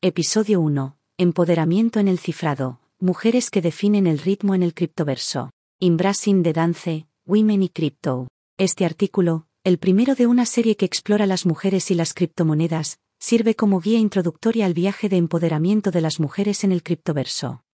Episodio 0.00 0.60
1. 0.60 0.96
Empoderamiento 1.16 1.98
en 1.98 2.06
el 2.06 2.20
cifrado. 2.20 2.78
Mujeres 3.00 3.50
que 3.50 3.60
definen 3.60 4.06
el 4.06 4.20
ritmo 4.20 4.54
en 4.54 4.62
el 4.62 4.72
criptoverso. 4.72 5.50
Embracing 5.80 6.44
the 6.44 6.52
Dance, 6.52 7.08
Women 7.26 7.64
y 7.64 7.68
Crypto. 7.68 8.28
Este 8.58 8.84
artículo, 8.84 9.48
el 9.64 9.78
primero 9.78 10.14
de 10.14 10.28
una 10.28 10.46
serie 10.46 10.76
que 10.76 10.86
explora 10.86 11.26
las 11.26 11.46
mujeres 11.46 11.90
y 11.90 11.96
las 11.96 12.14
criptomonedas, 12.14 13.00
sirve 13.18 13.56
como 13.56 13.80
guía 13.80 13.98
introductoria 13.98 14.66
al 14.66 14.72
viaje 14.72 15.08
de 15.08 15.16
empoderamiento 15.16 15.90
de 15.90 16.00
las 16.00 16.20
mujeres 16.20 16.62
en 16.62 16.70
el 16.70 16.84
criptoverso. 16.84 17.64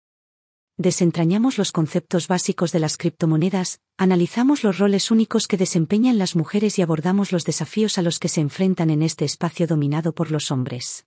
Desentrañamos 0.78 1.58
los 1.58 1.72
conceptos 1.72 2.26
básicos 2.26 2.72
de 2.72 2.78
las 2.78 2.96
criptomonedas, 2.96 3.80
analizamos 3.98 4.64
los 4.64 4.78
roles 4.78 5.10
únicos 5.10 5.46
que 5.46 5.58
desempeñan 5.58 6.16
las 6.16 6.36
mujeres 6.36 6.78
y 6.78 6.82
abordamos 6.82 7.32
los 7.32 7.44
desafíos 7.44 7.98
a 7.98 8.02
los 8.02 8.18
que 8.18 8.30
se 8.30 8.40
enfrentan 8.40 8.88
en 8.88 9.02
este 9.02 9.26
espacio 9.26 9.66
dominado 9.66 10.14
por 10.14 10.30
los 10.30 10.50
hombres. 10.50 11.04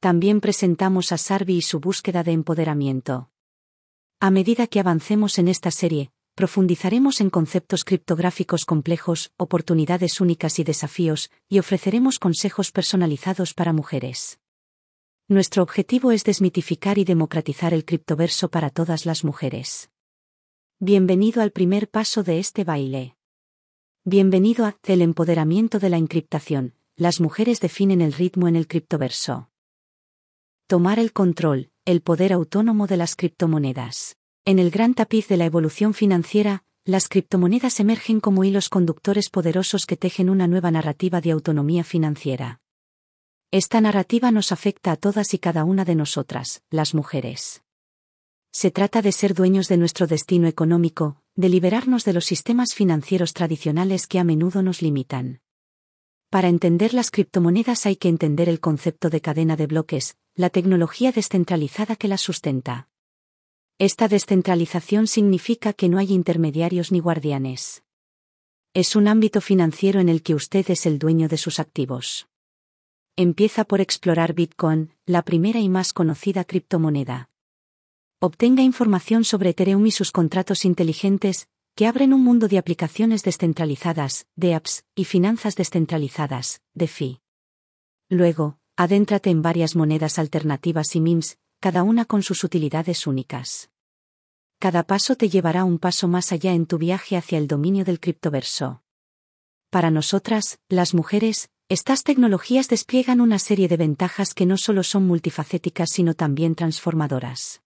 También 0.00 0.40
presentamos 0.40 1.12
a 1.12 1.18
Sarvi 1.18 1.56
y 1.56 1.62
su 1.62 1.78
búsqueda 1.78 2.22
de 2.22 2.32
empoderamiento. 2.32 3.30
A 4.18 4.30
medida 4.30 4.66
que 4.66 4.80
avancemos 4.80 5.38
en 5.38 5.46
esta 5.46 5.70
serie, 5.70 6.10
profundizaremos 6.34 7.20
en 7.20 7.28
conceptos 7.28 7.84
criptográficos 7.84 8.64
complejos, 8.64 9.30
oportunidades 9.36 10.22
únicas 10.22 10.58
y 10.58 10.64
desafíos, 10.64 11.30
y 11.50 11.58
ofreceremos 11.58 12.18
consejos 12.18 12.72
personalizados 12.72 13.52
para 13.52 13.74
mujeres. 13.74 14.40
Nuestro 15.28 15.62
objetivo 15.62 16.12
es 16.12 16.24
desmitificar 16.24 16.96
y 16.96 17.04
democratizar 17.04 17.74
el 17.74 17.84
criptoverso 17.84 18.50
para 18.50 18.70
todas 18.70 19.04
las 19.04 19.22
mujeres. 19.22 19.90
Bienvenido 20.78 21.42
al 21.42 21.50
primer 21.50 21.90
paso 21.90 22.22
de 22.22 22.38
este 22.38 22.64
baile. 22.64 23.16
Bienvenido 24.04 24.64
a 24.64 24.78
El 24.82 25.02
empoderamiento 25.02 25.78
de 25.78 25.90
la 25.90 25.98
encriptación. 25.98 26.74
Las 26.96 27.20
mujeres 27.20 27.60
definen 27.60 28.00
el 28.00 28.14
ritmo 28.14 28.48
en 28.48 28.56
el 28.56 28.66
criptoverso. 28.66 29.49
Tomar 30.70 31.00
el 31.00 31.12
control, 31.12 31.72
el 31.84 32.00
poder 32.00 32.32
autónomo 32.32 32.86
de 32.86 32.96
las 32.96 33.16
criptomonedas. 33.16 34.16
En 34.44 34.60
el 34.60 34.70
gran 34.70 34.94
tapiz 34.94 35.26
de 35.26 35.36
la 35.36 35.44
evolución 35.44 35.94
financiera, 35.94 36.62
las 36.84 37.08
criptomonedas 37.08 37.80
emergen 37.80 38.20
como 38.20 38.44
hilos 38.44 38.68
conductores 38.68 39.30
poderosos 39.30 39.84
que 39.84 39.96
tejen 39.96 40.30
una 40.30 40.46
nueva 40.46 40.70
narrativa 40.70 41.20
de 41.20 41.32
autonomía 41.32 41.82
financiera. 41.82 42.60
Esta 43.50 43.80
narrativa 43.80 44.30
nos 44.30 44.52
afecta 44.52 44.92
a 44.92 44.96
todas 44.96 45.34
y 45.34 45.40
cada 45.40 45.64
una 45.64 45.84
de 45.84 45.96
nosotras, 45.96 46.62
las 46.70 46.94
mujeres. 46.94 47.64
Se 48.52 48.70
trata 48.70 49.02
de 49.02 49.10
ser 49.10 49.34
dueños 49.34 49.66
de 49.66 49.76
nuestro 49.76 50.06
destino 50.06 50.46
económico, 50.46 51.20
de 51.34 51.48
liberarnos 51.48 52.04
de 52.04 52.12
los 52.12 52.26
sistemas 52.26 52.74
financieros 52.74 53.32
tradicionales 53.32 54.06
que 54.06 54.20
a 54.20 54.24
menudo 54.24 54.62
nos 54.62 54.82
limitan. 54.82 55.40
Para 56.30 56.46
entender 56.46 56.94
las 56.94 57.10
criptomonedas 57.10 57.86
hay 57.86 57.96
que 57.96 58.08
entender 58.08 58.48
el 58.48 58.60
concepto 58.60 59.10
de 59.10 59.20
cadena 59.20 59.56
de 59.56 59.66
bloques, 59.66 60.16
la 60.34 60.50
tecnología 60.50 61.12
descentralizada 61.12 61.96
que 61.96 62.08
las 62.08 62.20
sustenta. 62.20 62.88
Esta 63.78 64.08
descentralización 64.08 65.06
significa 65.06 65.72
que 65.72 65.88
no 65.88 65.98
hay 65.98 66.12
intermediarios 66.12 66.92
ni 66.92 67.00
guardianes. 67.00 67.82
Es 68.74 68.96
un 68.96 69.08
ámbito 69.08 69.40
financiero 69.40 70.00
en 70.00 70.08
el 70.08 70.22
que 70.22 70.34
usted 70.34 70.70
es 70.70 70.86
el 70.86 70.98
dueño 70.98 71.28
de 71.28 71.38
sus 71.38 71.58
activos 71.58 72.30
empieza 73.16 73.64
por 73.64 73.80
explorar 73.80 74.32
Bitcoin, 74.32 74.94
la 75.04 75.22
primera 75.22 75.60
y 75.60 75.68
más 75.68 75.92
conocida 75.92 76.44
criptomoneda. 76.44 77.28
Obtenga 78.18 78.62
información 78.62 79.24
sobre 79.24 79.50
Ethereum 79.50 79.86
y 79.86 79.90
sus 79.90 80.12
contratos 80.12 80.64
inteligentes, 80.64 81.48
que 81.74 81.86
abren 81.86 82.12
un 82.12 82.22
mundo 82.22 82.48
de 82.48 82.58
aplicaciones 82.58 83.22
descentralizadas, 83.22 84.26
de 84.36 84.54
apps, 84.54 84.84
y 84.94 85.04
finanzas 85.04 85.54
descentralizadas, 85.56 86.62
DeFi. 86.74 87.20
Luego, 88.08 88.58
adéntrate 88.82 89.28
en 89.28 89.42
varias 89.42 89.76
monedas 89.76 90.18
alternativas 90.18 90.96
y 90.96 91.02
MIMS, 91.02 91.36
cada 91.60 91.82
una 91.82 92.06
con 92.06 92.22
sus 92.22 92.44
utilidades 92.44 93.06
únicas. 93.06 93.68
Cada 94.58 94.84
paso 94.84 95.16
te 95.16 95.28
llevará 95.28 95.64
un 95.64 95.78
paso 95.78 96.08
más 96.08 96.32
allá 96.32 96.54
en 96.54 96.64
tu 96.64 96.78
viaje 96.78 97.18
hacia 97.18 97.36
el 97.36 97.46
dominio 97.46 97.84
del 97.84 98.00
criptoverso. 98.00 98.82
Para 99.68 99.90
nosotras, 99.90 100.60
las 100.70 100.94
mujeres, 100.94 101.50
estas 101.68 102.04
tecnologías 102.04 102.68
despliegan 102.68 103.20
una 103.20 103.38
serie 103.38 103.68
de 103.68 103.76
ventajas 103.76 104.32
que 104.32 104.46
no 104.46 104.56
solo 104.56 104.82
son 104.82 105.06
multifacéticas 105.06 105.90
sino 105.90 106.14
también 106.14 106.54
transformadoras. 106.54 107.60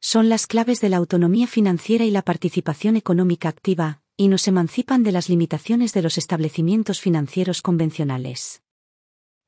Son 0.00 0.28
las 0.28 0.46
claves 0.46 0.80
de 0.80 0.90
la 0.90 0.98
autonomía 0.98 1.48
financiera 1.48 2.04
y 2.04 2.12
la 2.12 2.22
participación 2.22 2.94
económica 2.94 3.48
activa, 3.48 4.00
y 4.16 4.28
nos 4.28 4.46
emancipan 4.46 5.02
de 5.02 5.10
las 5.10 5.28
limitaciones 5.28 5.92
de 5.92 6.02
los 6.02 6.18
establecimientos 6.18 7.00
financieros 7.00 7.62
convencionales. 7.62 8.62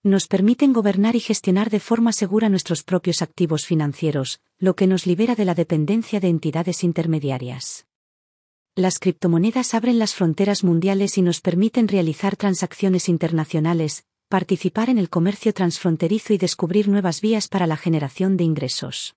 Nos 0.05 0.27
permiten 0.27 0.73
gobernar 0.73 1.15
y 1.15 1.21
gestionar 1.21 1.71
de 1.71 1.79
forma 1.79 2.13
segura 2.13 2.49
nuestros 2.49 2.83
propios 2.83 3.23
activos 3.23 3.67
financieros, 3.67 4.41
lo 4.59 4.75
que 4.75 4.89
nos 4.89 5.07
libera 5.07 5.37
de 5.37 5.45
la 5.45 5.55
dependencia 5.55 6.19
de 6.19 6.27
entidades 6.27 6.83
intermediarias. 6.83 7.87
Las 8.75 8.99
criptomonedas 8.99 9.75
abren 9.75 10.01
las 10.01 10.15
fronteras 10.15 10.65
mundiales 10.65 11.19
y 11.19 11.23
nos 11.23 11.41
permiten 11.41 11.87
realizar 11.87 12.35
transacciones 12.35 13.09
internacionales, 13.09 14.05
participar 14.29 14.91
en 14.91 14.99
el 14.99 15.09
comercio 15.09 15.55
transfronterizo 15.55 16.33
y 16.33 16.39
descubrir 16.39 16.89
nuevas 16.89 17.21
vías 17.21 17.47
para 17.47 17.69
la 17.69 17.77
generación 17.77 18.37
de 18.37 18.43
ingresos. 18.43 19.15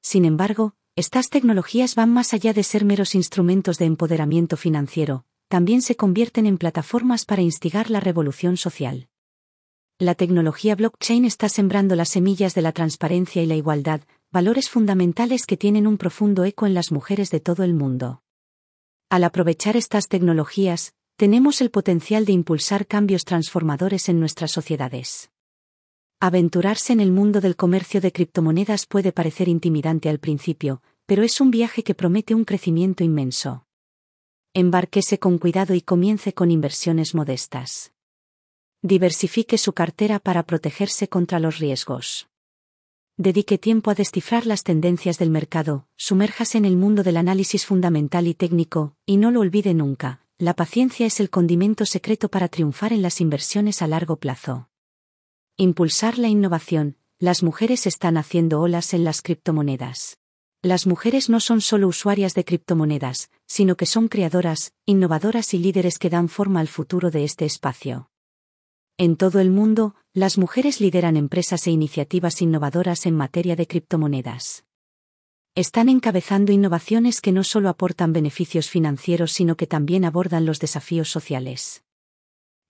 Sin 0.00 0.24
embargo, 0.24 0.72
estas 0.96 1.28
tecnologías 1.28 1.94
van 1.94 2.10
más 2.10 2.32
allá 2.32 2.54
de 2.54 2.62
ser 2.62 2.86
meros 2.86 3.14
instrumentos 3.14 3.76
de 3.76 3.84
empoderamiento 3.84 4.56
financiero, 4.56 5.26
también 5.48 5.82
se 5.82 5.96
convierten 5.96 6.46
en 6.46 6.56
plataformas 6.56 7.26
para 7.26 7.42
instigar 7.42 7.90
la 7.90 8.00
revolución 8.00 8.56
social. 8.56 9.09
La 10.00 10.14
tecnología 10.14 10.76
blockchain 10.76 11.26
está 11.26 11.50
sembrando 11.50 11.94
las 11.94 12.08
semillas 12.08 12.54
de 12.54 12.62
la 12.62 12.72
transparencia 12.72 13.42
y 13.42 13.46
la 13.46 13.54
igualdad, 13.54 14.00
valores 14.32 14.70
fundamentales 14.70 15.44
que 15.44 15.58
tienen 15.58 15.86
un 15.86 15.98
profundo 15.98 16.46
eco 16.46 16.64
en 16.64 16.72
las 16.72 16.90
mujeres 16.90 17.30
de 17.30 17.38
todo 17.38 17.64
el 17.64 17.74
mundo. 17.74 18.22
Al 19.10 19.24
aprovechar 19.24 19.76
estas 19.76 20.08
tecnologías, 20.08 20.94
tenemos 21.16 21.60
el 21.60 21.70
potencial 21.70 22.24
de 22.24 22.32
impulsar 22.32 22.86
cambios 22.86 23.26
transformadores 23.26 24.08
en 24.08 24.20
nuestras 24.20 24.52
sociedades. 24.52 25.30
Aventurarse 26.18 26.94
en 26.94 27.00
el 27.00 27.12
mundo 27.12 27.42
del 27.42 27.56
comercio 27.56 28.00
de 28.00 28.10
criptomonedas 28.10 28.86
puede 28.86 29.12
parecer 29.12 29.48
intimidante 29.48 30.08
al 30.08 30.18
principio, 30.18 30.80
pero 31.04 31.24
es 31.24 31.42
un 31.42 31.50
viaje 31.50 31.82
que 31.82 31.94
promete 31.94 32.34
un 32.34 32.46
crecimiento 32.46 33.04
inmenso. 33.04 33.66
Embarquese 34.54 35.18
con 35.18 35.36
cuidado 35.36 35.74
y 35.74 35.82
comience 35.82 36.32
con 36.32 36.50
inversiones 36.50 37.14
modestas. 37.14 37.92
Diversifique 38.82 39.58
su 39.58 39.72
cartera 39.72 40.18
para 40.18 40.42
protegerse 40.42 41.08
contra 41.08 41.38
los 41.38 41.58
riesgos 41.58 42.30
dedique 43.20 43.58
tiempo 43.58 43.90
a 43.90 43.94
descifrar 43.94 44.46
las 44.46 44.64
tendencias 44.64 45.18
del 45.18 45.28
mercado, 45.28 45.86
sumérjase 45.96 46.56
en 46.56 46.64
el 46.64 46.78
mundo 46.78 47.02
del 47.02 47.18
análisis 47.18 47.66
fundamental 47.66 48.26
y 48.26 48.32
técnico, 48.32 48.96
y 49.04 49.18
no 49.18 49.30
lo 49.30 49.40
olvide 49.40 49.74
nunca, 49.74 50.24
la 50.38 50.54
paciencia 50.54 51.04
es 51.04 51.20
el 51.20 51.28
condimento 51.28 51.84
secreto 51.84 52.30
para 52.30 52.48
triunfar 52.48 52.94
en 52.94 53.02
las 53.02 53.20
inversiones 53.20 53.82
a 53.82 53.86
largo 53.88 54.16
plazo. 54.16 54.70
Impulsar 55.58 56.16
la 56.16 56.28
innovación, 56.28 56.96
las 57.18 57.42
mujeres 57.42 57.86
están 57.86 58.16
haciendo 58.16 58.62
olas 58.62 58.94
en 58.94 59.04
las 59.04 59.20
criptomonedas. 59.20 60.16
Las 60.62 60.86
mujeres 60.86 61.28
no 61.28 61.40
son 61.40 61.60
solo 61.60 61.88
usuarias 61.88 62.32
de 62.32 62.46
criptomonedas, 62.46 63.30
sino 63.46 63.76
que 63.76 63.84
son 63.84 64.08
creadoras, 64.08 64.72
innovadoras 64.86 65.52
y 65.52 65.58
líderes 65.58 65.98
que 65.98 66.08
dan 66.08 66.30
forma 66.30 66.60
al 66.60 66.68
futuro 66.68 67.10
de 67.10 67.24
este 67.24 67.44
espacio. 67.44 68.09
En 69.02 69.16
todo 69.16 69.40
el 69.40 69.48
mundo, 69.48 69.94
las 70.12 70.36
mujeres 70.36 70.78
lideran 70.78 71.16
empresas 71.16 71.66
e 71.66 71.70
iniciativas 71.70 72.42
innovadoras 72.42 73.06
en 73.06 73.16
materia 73.16 73.56
de 73.56 73.66
criptomonedas. 73.66 74.66
Están 75.54 75.88
encabezando 75.88 76.52
innovaciones 76.52 77.22
que 77.22 77.32
no 77.32 77.42
solo 77.42 77.70
aportan 77.70 78.12
beneficios 78.12 78.68
financieros, 78.68 79.32
sino 79.32 79.56
que 79.56 79.66
también 79.66 80.04
abordan 80.04 80.44
los 80.44 80.60
desafíos 80.60 81.08
sociales. 81.08 81.82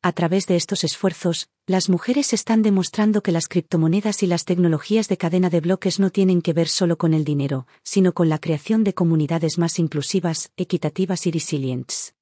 A 0.03 0.13
través 0.13 0.47
de 0.47 0.55
estos 0.55 0.85
esfuerzos, 0.85 1.49
las 1.67 1.89
mujeres 1.89 2.33
están 2.33 2.63
demostrando 2.63 3.25
que 3.25 3.33
las 3.33 3.49
criptomonedas 3.49 4.23
y 4.23 4.29
las 4.29 4.45
tecnologías 4.45 5.09
de 5.09 5.17
cadena 5.17 5.51
de 5.51 5.61
bloques 5.61 5.99
no 5.99 6.11
tienen 6.11 6.43
que 6.43 6.53
ver 6.53 6.69
solo 6.69 6.97
con 6.97 7.13
el 7.13 7.25
dinero, 7.25 7.67
sino 7.83 8.13
con 8.13 8.29
la 8.29 8.39
creación 8.39 8.85
de 8.85 8.95
comunidades 8.95 9.59
más 9.59 9.81
inclusivas, 9.81 10.53
equitativas 10.57 11.27
y 11.27 11.33
resilientes. 11.33 12.15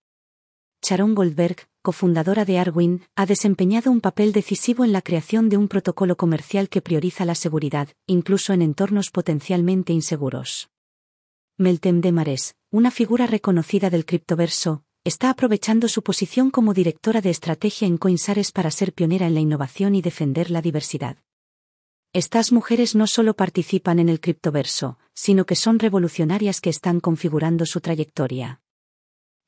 Sharon 0.81 1.15
Goldberg, 1.15 1.68
cofundadora 1.83 2.45
de 2.45 2.59
Arwin, 2.59 3.03
ha 3.17 3.27
desempeñado 3.27 3.91
un 3.91 4.01
papel 4.01 4.33
decisivo 4.33 4.85
en 4.85 4.93
la 4.93 5.03
creación 5.03 5.49
de 5.49 5.57
un 5.57 5.69
protocolo 5.69 6.17
comercial 6.17 6.69
que 6.69 6.83
prioriza 6.83 7.25
la 7.25 7.35
seguridad, 7.35 7.89
incluso 8.07 8.53
en 8.53 8.63
entornos 8.63 9.11
potencialmente 9.11 9.93
inseguros. 9.93 10.71
Meltem 11.57 12.01
de 12.01 12.13
Mares, 12.13 12.55
una 12.71 12.91
figura 12.91 13.27
reconocida 13.27 13.91
del 13.91 14.05
criptoverso, 14.05 14.85
está 15.05 15.31
aprovechando 15.31 15.89
su 15.89 16.03
posición 16.03 16.51
como 16.51 16.75
directora 16.75 17.21
de 17.21 17.31
estrategia 17.31 17.89
en 17.89 17.97
Coinsares 17.97 18.53
para 18.53 18.71
ser 18.71 18.93
pionera 18.93 19.27
en 19.27 19.35
la 19.35 19.41
innovación 19.41 19.95
y 19.95 20.03
defender 20.03 20.51
la 20.51 20.61
diversidad. 20.61 21.17
Estas 22.13 22.53
mujeres 22.53 22.95
no 22.95 23.07
solo 23.07 23.35
participan 23.35 23.99
en 23.99 24.09
el 24.09 24.21
criptoverso, 24.21 24.99
sino 25.15 25.47
que 25.47 25.57
son 25.57 25.79
revolucionarias 25.79 26.61
que 26.61 26.71
están 26.71 27.01
configurando 27.01 27.67
su 27.67 27.81
trayectoria. 27.81 28.61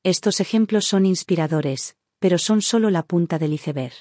Estos 0.03 0.39
ejemplos 0.39 0.85
son 0.85 1.05
inspiradores, 1.05 1.95
pero 2.21 2.37
son 2.37 2.61
solo 2.61 2.91
la 2.91 3.01
punta 3.01 3.39
del 3.39 3.53
iceberg. 3.53 3.93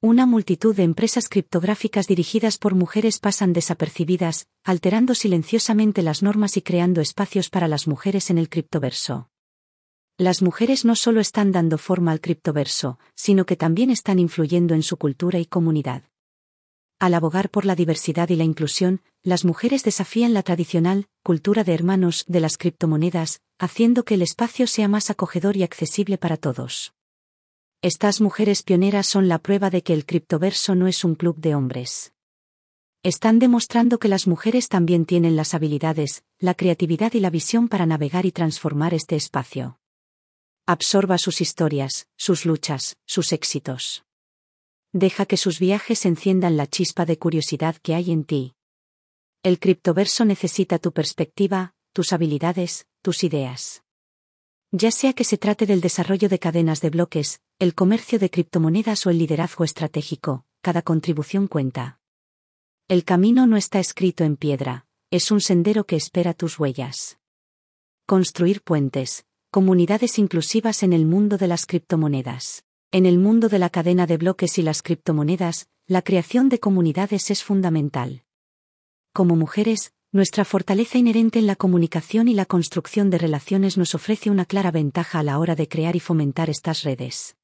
Una 0.00 0.24
multitud 0.24 0.74
de 0.74 0.82
empresas 0.82 1.28
criptográficas 1.28 2.06
dirigidas 2.06 2.56
por 2.56 2.74
mujeres 2.74 3.18
pasan 3.18 3.52
desapercibidas, 3.52 4.46
alterando 4.64 5.14
silenciosamente 5.14 6.02
las 6.02 6.22
normas 6.22 6.56
y 6.56 6.62
creando 6.62 7.02
espacios 7.02 7.50
para 7.50 7.68
las 7.68 7.86
mujeres 7.86 8.30
en 8.30 8.38
el 8.38 8.48
criptoverso. 8.48 9.28
Las 10.16 10.40
mujeres 10.40 10.86
no 10.86 10.96
solo 10.96 11.20
están 11.20 11.52
dando 11.52 11.76
forma 11.76 12.12
al 12.12 12.22
criptoverso, 12.22 12.98
sino 13.14 13.44
que 13.44 13.56
también 13.56 13.90
están 13.90 14.18
influyendo 14.18 14.74
en 14.74 14.82
su 14.82 14.96
cultura 14.96 15.38
y 15.38 15.44
comunidad. 15.44 16.04
Al 16.98 17.12
abogar 17.12 17.50
por 17.50 17.66
la 17.66 17.76
diversidad 17.76 18.30
y 18.30 18.36
la 18.36 18.44
inclusión, 18.44 19.02
las 19.22 19.44
mujeres 19.44 19.84
desafían 19.84 20.32
la 20.32 20.42
tradicional 20.42 21.08
cultura 21.22 21.62
de 21.62 21.74
hermanos 21.74 22.24
de 22.26 22.40
las 22.40 22.56
criptomonedas, 22.56 23.42
haciendo 23.58 24.04
que 24.04 24.14
el 24.14 24.22
espacio 24.22 24.66
sea 24.66 24.88
más 24.88 25.10
acogedor 25.10 25.58
y 25.58 25.62
accesible 25.62 26.16
para 26.16 26.38
todos. 26.38 26.94
Estas 27.80 28.20
mujeres 28.20 28.64
pioneras 28.64 29.06
son 29.06 29.28
la 29.28 29.38
prueba 29.38 29.70
de 29.70 29.82
que 29.82 29.92
el 29.92 30.04
criptoverso 30.04 30.74
no 30.74 30.88
es 30.88 31.04
un 31.04 31.14
club 31.14 31.36
de 31.36 31.54
hombres. 31.54 32.12
Están 33.04 33.38
demostrando 33.38 34.00
que 34.00 34.08
las 34.08 34.26
mujeres 34.26 34.68
también 34.68 35.06
tienen 35.06 35.36
las 35.36 35.54
habilidades, 35.54 36.24
la 36.40 36.54
creatividad 36.54 37.12
y 37.12 37.20
la 37.20 37.30
visión 37.30 37.68
para 37.68 37.86
navegar 37.86 38.26
y 38.26 38.32
transformar 38.32 38.94
este 38.94 39.14
espacio. 39.14 39.78
Absorba 40.66 41.18
sus 41.18 41.40
historias, 41.40 42.08
sus 42.16 42.46
luchas, 42.46 42.96
sus 43.06 43.32
éxitos. 43.32 44.04
Deja 44.92 45.24
que 45.24 45.36
sus 45.36 45.60
viajes 45.60 46.04
enciendan 46.04 46.56
la 46.56 46.66
chispa 46.66 47.06
de 47.06 47.16
curiosidad 47.16 47.76
que 47.76 47.94
hay 47.94 48.10
en 48.10 48.24
ti. 48.24 48.54
El 49.44 49.60
criptoverso 49.60 50.24
necesita 50.24 50.80
tu 50.80 50.90
perspectiva, 50.90 51.74
tus 51.92 52.12
habilidades, 52.12 52.88
tus 53.02 53.22
ideas. 53.22 53.84
Ya 54.70 54.90
sea 54.90 55.14
que 55.14 55.24
se 55.24 55.38
trate 55.38 55.64
del 55.64 55.80
desarrollo 55.80 56.28
de 56.28 56.38
cadenas 56.38 56.82
de 56.82 56.90
bloques, 56.90 57.40
el 57.58 57.74
comercio 57.74 58.18
de 58.18 58.28
criptomonedas 58.28 59.06
o 59.06 59.10
el 59.10 59.16
liderazgo 59.16 59.64
estratégico, 59.64 60.44
cada 60.60 60.82
contribución 60.82 61.46
cuenta. 61.46 62.00
El 62.86 63.04
camino 63.04 63.46
no 63.46 63.56
está 63.56 63.80
escrito 63.80 64.24
en 64.24 64.36
piedra, 64.36 64.86
es 65.10 65.30
un 65.30 65.40
sendero 65.40 65.84
que 65.84 65.96
espera 65.96 66.34
tus 66.34 66.58
huellas. 66.58 67.18
Construir 68.04 68.60
puentes, 68.62 69.24
comunidades 69.50 70.18
inclusivas 70.18 70.82
en 70.82 70.92
el 70.92 71.06
mundo 71.06 71.38
de 71.38 71.48
las 71.48 71.64
criptomonedas. 71.64 72.64
En 72.90 73.06
el 73.06 73.18
mundo 73.18 73.48
de 73.48 73.58
la 73.58 73.70
cadena 73.70 74.06
de 74.06 74.18
bloques 74.18 74.58
y 74.58 74.62
las 74.62 74.82
criptomonedas, 74.82 75.68
la 75.86 76.02
creación 76.02 76.50
de 76.50 76.60
comunidades 76.60 77.30
es 77.30 77.42
fundamental. 77.42 78.24
Como 79.14 79.34
mujeres, 79.34 79.94
nuestra 80.10 80.46
fortaleza 80.46 80.96
inherente 80.96 81.38
en 81.38 81.46
la 81.46 81.54
comunicación 81.54 82.28
y 82.28 82.34
la 82.34 82.46
construcción 82.46 83.10
de 83.10 83.18
relaciones 83.18 83.76
nos 83.76 83.94
ofrece 83.94 84.30
una 84.30 84.46
clara 84.46 84.70
ventaja 84.70 85.18
a 85.18 85.22
la 85.22 85.38
hora 85.38 85.54
de 85.54 85.68
crear 85.68 85.96
y 85.96 86.00
fomentar 86.00 86.48
estas 86.48 86.82
redes. 86.82 87.36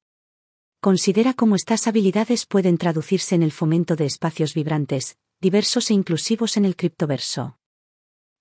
Considera 0.81 1.33
cómo 1.35 1.55
estas 1.55 1.85
habilidades 1.85 2.47
pueden 2.47 2.77
traducirse 2.77 3.35
en 3.35 3.43
el 3.43 3.51
fomento 3.51 3.95
de 3.95 4.05
espacios 4.05 4.55
vibrantes, 4.55 5.17
diversos 5.41 5.91
e 5.91 5.93
inclusivos 5.93 6.57
en 6.57 6.65
el 6.65 6.75
criptoverso. 6.75 7.57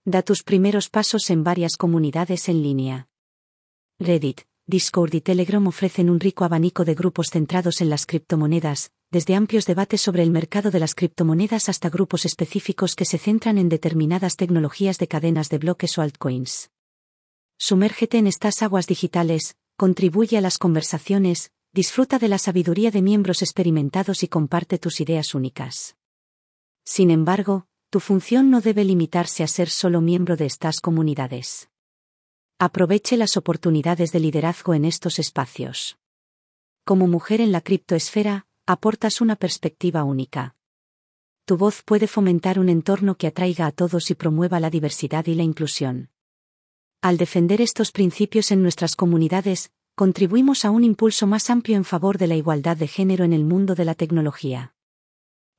Da 0.07 0.23
tus 0.23 0.43
primeros 0.43 0.89
pasos 0.89 1.29
en 1.29 1.45
varias 1.45 1.77
comunidades 1.77 2.49
en 2.49 2.63
línea. 2.63 3.09
Reddit, 3.99 4.43
Discord 4.67 5.15
y 5.15 5.21
Telegram 5.21 5.67
ofrecen 5.67 6.09
un 6.09 6.19
rico 6.19 6.45
abanico 6.45 6.87
de 6.87 6.95
grupos 6.95 7.29
centrados 7.29 7.83
en 7.83 7.91
las 7.91 8.07
criptomonedas, 8.07 8.91
desde 9.15 9.37
amplios 9.37 9.65
debates 9.65 10.01
sobre 10.01 10.25
el 10.25 10.33
mercado 10.33 10.73
de 10.73 10.81
las 10.81 10.97
criptomonedas 10.97 11.69
hasta 11.69 11.89
grupos 11.89 12.25
específicos 12.25 12.97
que 12.97 13.05
se 13.05 13.17
centran 13.17 13.59
en 13.59 13.69
determinadas 13.69 14.35
tecnologías 14.35 14.99
de 14.99 15.07
cadenas 15.07 15.51
de 15.51 15.59
bloques 15.59 15.97
o 15.99 16.03
altcoins. 16.03 16.73
Sumérgete 17.57 18.19
en 18.19 18.27
estas 18.27 18.61
aguas 18.61 18.89
digitales, 18.89 19.55
contribuye 19.77 20.37
a 20.37 20.41
las 20.41 20.59
conversaciones, 20.59 21.53
disfruta 21.73 22.19
de 22.19 22.27
la 22.27 22.39
sabiduría 22.39 22.91
de 22.91 23.03
miembros 23.03 23.41
experimentados 23.43 24.25
y 24.25 24.29
comparte 24.29 24.79
tus 24.79 25.01
ideas 25.01 25.33
únicas. 25.37 25.95
Sin 26.85 27.13
embargo, 27.13 27.69
tu 27.91 28.01
función 28.01 28.51
no 28.51 28.61
debe 28.61 28.85
limitarse 28.85 29.45
a 29.45 29.47
ser 29.47 29.71
solo 29.71 30.01
miembro 30.01 30.35
de 30.37 30.47
estas 30.47 30.81
comunidades. 30.81 31.69
Aproveche 32.59 33.17
las 33.17 33.37
oportunidades 33.37 34.11
de 34.11 34.19
liderazgo 34.19 34.75
en 34.75 34.85
estos 34.85 35.21
espacios. 35.21 35.99
Como 36.85 37.07
mujer 37.07 37.41
en 37.41 37.53
la 37.53 37.61
criptoesfera, 37.61 38.49
aportas 38.67 39.21
una 39.21 39.37
perspectiva 39.37 40.05
única. 40.05 40.57
Tu 41.45 41.59
voz 41.59 41.83
puede 41.83 42.07
fomentar 42.07 42.59
un 42.59 42.71
entorno 42.71 43.17
que 43.17 43.27
atraiga 43.27 43.67
a 43.67 43.73
todos 43.73 44.11
y 44.11 44.15
promueva 44.15 44.59
la 44.59 44.71
diversidad 44.71 45.27
y 45.27 45.35
la 45.35 45.43
inclusión. 45.43 46.09
Al 47.03 47.19
defender 47.19 47.61
estos 47.61 47.93
principios 47.93 48.51
en 48.51 48.63
nuestras 48.63 48.97
comunidades, 48.97 49.71
contribuimos 49.95 50.65
a 50.65 50.71
un 50.71 50.83
impulso 50.83 51.27
más 51.27 51.51
amplio 51.51 51.77
en 51.77 51.85
favor 51.85 52.17
de 52.17 52.27
la 52.27 52.37
igualdad 52.37 52.79
de 52.79 52.89
género 52.89 53.25
en 53.25 53.35
el 53.35 53.45
mundo 53.45 53.75
de 53.75 53.85
la 53.85 53.95
tecnología. 53.95 54.75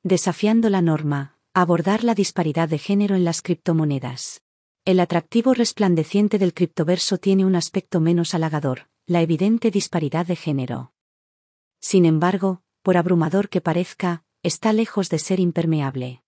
Desafiando 0.02 0.72
la 0.72 0.82
norma, 0.82 1.38
abordar 1.54 2.04
la 2.04 2.16
disparidad 2.16 2.68
de 2.68 2.80
género 2.80 3.16
en 3.16 3.24
las 3.24 3.44
criptomonedas. 3.44 4.42
El 4.84 5.00
atractivo 5.00 5.54
resplandeciente 5.54 6.40
del 6.40 6.56
criptoverso 6.56 7.20
tiene 7.20 7.46
un 7.46 7.56
aspecto 7.56 8.00
menos 8.00 8.34
halagador, 8.34 8.90
la 9.06 9.22
evidente 9.22 9.70
disparidad 9.70 10.26
de 10.26 10.36
género. 10.36 10.94
Sin 11.80 12.06
embargo, 12.06 12.64
por 12.86 12.98
abrumador 12.98 13.50
que 13.50 13.62
parezca, 13.62 14.24
está 14.44 14.72
lejos 14.72 15.10
de 15.10 15.18
ser 15.18 15.40
impermeable. 15.40 16.22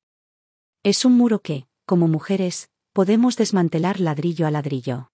Es 0.81 1.05
un 1.05 1.13
muro 1.13 1.39
que, 1.39 1.67
como 1.85 2.07
mujeres, 2.07 2.71
podemos 2.93 3.37
desmantelar 3.37 3.99
ladrillo 3.99 4.47
a 4.47 4.49
ladrillo. 4.49 5.11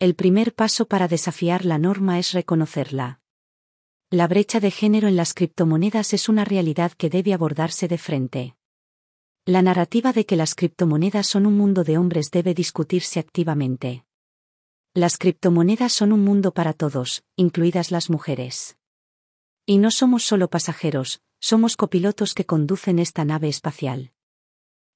El 0.00 0.16
primer 0.16 0.52
paso 0.56 0.88
para 0.88 1.06
desafiar 1.06 1.64
la 1.64 1.78
norma 1.78 2.18
es 2.18 2.32
reconocerla. 2.32 3.20
La 4.10 4.26
brecha 4.26 4.58
de 4.58 4.72
género 4.72 5.06
en 5.06 5.14
las 5.14 5.32
criptomonedas 5.32 6.12
es 6.12 6.28
una 6.28 6.44
realidad 6.44 6.90
que 6.90 7.08
debe 7.08 7.34
abordarse 7.34 7.86
de 7.86 7.98
frente. 7.98 8.56
La 9.44 9.62
narrativa 9.62 10.12
de 10.12 10.26
que 10.26 10.34
las 10.34 10.56
criptomonedas 10.56 11.28
son 11.28 11.46
un 11.46 11.56
mundo 11.56 11.84
de 11.84 11.98
hombres 11.98 12.32
debe 12.32 12.52
discutirse 12.52 13.20
activamente. 13.20 14.04
Las 14.92 15.18
criptomonedas 15.18 15.92
son 15.92 16.12
un 16.12 16.24
mundo 16.24 16.52
para 16.52 16.72
todos, 16.72 17.22
incluidas 17.36 17.92
las 17.92 18.10
mujeres. 18.10 18.77
Y 19.70 19.76
no 19.76 19.90
somos 19.90 20.22
solo 20.22 20.48
pasajeros, 20.48 21.20
somos 21.40 21.76
copilotos 21.76 22.32
que 22.32 22.46
conducen 22.46 22.98
esta 22.98 23.26
nave 23.26 23.48
espacial. 23.48 24.12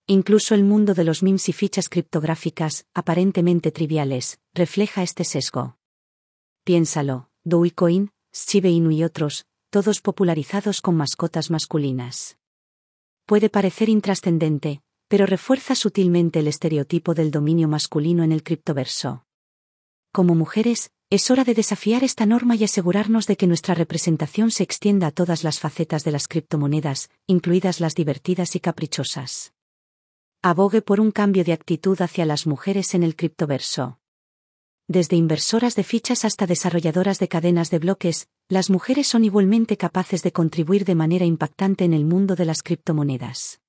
Incluso 0.07 0.55
el 0.55 0.65
mundo 0.65 0.95
de 0.95 1.05
los 1.05 1.23
memes 1.23 1.51
y 1.51 1.53
fichas 1.53 1.91
criptográficas, 1.91 2.87
aparentemente 2.95 3.71
triviales, 3.71 4.41
refleja 4.55 5.03
este 5.03 5.25
sesgo. 5.25 5.77
Piénsalo, 6.65 7.29
Dogecoin, 7.45 8.13
Shiba 8.33 8.71
Inu 8.71 8.93
y 8.93 9.05
otros, 9.05 9.45
todos 9.69 10.01
popularizados 10.01 10.81
con 10.81 10.97
mascotas 10.97 11.51
masculinas. 11.51 12.39
Puede 13.27 13.51
parecer 13.51 13.91
intrascendente, 13.91 14.81
pero 15.07 15.27
refuerza 15.27 15.75
sutilmente 15.75 16.39
el 16.39 16.49
estereotipo 16.49 17.13
del 17.13 17.31
dominio 17.31 17.69
masculino 17.69 18.25
en 18.25 18.33
el 18.33 18.43
criptoverso. 18.43 19.27
Como 20.13 20.35
mujeres, 20.35 20.93
es 21.13 21.31
hora 21.31 21.45
de 21.45 21.53
desafiar 21.53 22.05
esta 22.05 22.25
norma 22.25 22.57
y 22.57 22.65
asegurarnos 22.65 23.27
de 23.27 23.37
que 23.37 23.47
nuestra 23.47 23.75
representación 23.75 24.51
se 24.51 24.63
extienda 24.63 25.09
a 25.09 25.11
todas 25.11 25.45
las 25.45 25.61
facetas 25.61 26.05
de 26.05 26.11
las 26.11 26.27
criptomonedas, 26.27 27.11
incluidas 27.27 27.81
las 27.81 27.95
divertidas 27.95 28.57
y 28.57 28.61
caprichosas. 28.61 29.53
Abogue 30.41 30.81
por 30.81 31.01
un 31.01 31.11
cambio 31.11 31.45
de 31.45 31.53
actitud 31.53 32.01
hacia 32.01 32.25
las 32.25 32.47
mujeres 32.47 32.95
en 32.95 33.03
el 33.03 33.15
criptoverso. 33.15 33.99
Desde 34.89 35.17
inversoras 35.17 35.77
de 35.77 35.85
fichas 35.85 36.25
hasta 36.25 36.47
desarrolladoras 36.47 37.19
de 37.19 37.29
cadenas 37.29 37.69
de 37.69 37.79
bloques, 37.79 38.29
las 38.49 38.71
mujeres 38.71 39.07
son 39.07 39.27
igualmente 39.27 39.77
capaces 39.77 40.23
de 40.23 40.33
contribuir 40.33 40.87
de 40.87 40.95
manera 40.95 41.27
impactante 41.27 41.85
en 41.85 41.93
el 41.93 42.07
mundo 42.07 42.37
de 42.37 42.47
las 42.47 42.63
criptomonedas 42.63 43.61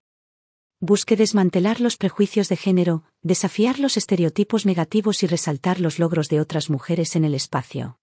busque 0.83 1.15
desmantelar 1.15 1.79
los 1.79 1.95
prejuicios 1.95 2.49
de 2.49 2.57
género, 2.57 3.05
desafiar 3.23 3.79
los 3.79 3.95
estereotipos 3.95 4.65
negativos 4.65 5.23
y 5.23 5.27
resaltar 5.27 5.79
los 5.79 5.97
logros 5.97 6.27
de 6.27 6.41
otras 6.41 6.69
mujeres 6.69 7.15
en 7.15 7.23
el 7.23 7.33
espacio. 7.33 7.97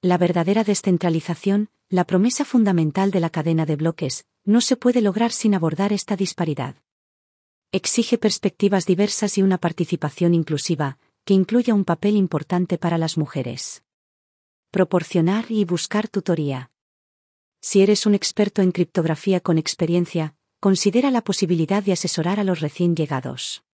La 0.00 0.16
verdadera 0.16 0.62
descentralización, 0.62 1.70
la 1.88 2.04
promesa 2.04 2.44
fundamental 2.44 3.10
de 3.10 3.18
la 3.18 3.30
cadena 3.30 3.66
de 3.66 3.74
bloques, 3.74 4.26
no 4.44 4.60
se 4.60 4.76
puede 4.76 5.00
lograr 5.00 5.32
sin 5.32 5.56
abordar 5.56 5.92
esta 5.92 6.14
disparidad. 6.14 6.76
Exige 7.72 8.16
perspectivas 8.16 8.86
diversas 8.86 9.36
y 9.38 9.42
una 9.42 9.58
participación 9.58 10.34
inclusiva, 10.34 10.98
que 11.24 11.34
incluya 11.34 11.74
un 11.74 11.84
papel 11.84 12.16
importante 12.16 12.78
para 12.78 12.96
las 12.96 13.18
mujeres. 13.18 13.82
Proporcionar 14.70 15.46
y 15.50 15.64
buscar 15.64 16.08
tutoría. 16.08 16.70
Si 17.60 17.82
eres 17.82 18.06
un 18.06 18.14
experto 18.14 18.62
en 18.62 18.70
criptografía 18.70 19.40
con 19.40 19.58
experiencia, 19.58 20.36
considera 20.60 21.10
la 21.10 21.22
posibilidad 21.22 21.82
de 21.82 21.92
asesorar 21.92 22.38
a 22.38 22.44
los 22.44 22.60
recién 22.60 22.94
llegados. 22.94 23.64